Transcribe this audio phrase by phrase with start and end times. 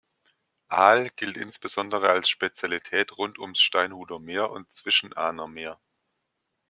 [0.69, 5.79] Aal gilt insbesondere als Spezialität rund ums Steinhuder Meer und Zwischenahner Meer.